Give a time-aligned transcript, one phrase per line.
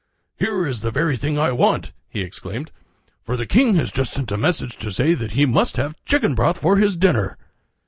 [0.39, 2.71] "Here is the very thing I want," he exclaimed,
[3.21, 6.33] "for the king has just sent a message to say that he must have chicken
[6.33, 7.37] broth for his dinner."